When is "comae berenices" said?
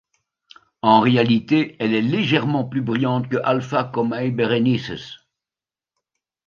3.93-5.13